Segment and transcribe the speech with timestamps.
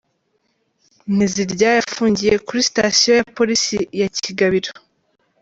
[1.15, 4.69] Nteziryayo afungiye kuri sitasiyo ya Polisi ya Kigabiro.